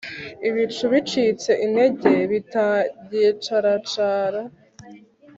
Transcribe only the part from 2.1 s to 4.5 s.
bitagicaracara